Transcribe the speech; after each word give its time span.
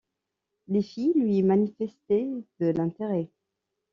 Les 0.67 0.81
filles 0.81 1.13
lui 1.13 1.43
manifestaient 1.43 2.27
de 2.59 2.71
l’intérêt. 2.71 3.29